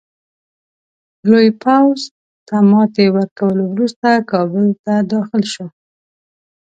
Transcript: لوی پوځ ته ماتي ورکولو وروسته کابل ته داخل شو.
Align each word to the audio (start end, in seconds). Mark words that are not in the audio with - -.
لوی 1.29 1.49
پوځ 1.63 1.99
ته 2.47 2.55
ماتي 2.71 3.05
ورکولو 3.15 3.63
وروسته 3.73 4.09
کابل 4.31 4.65
ته 4.85 4.93
داخل 5.13 5.41
شو. 5.53 5.65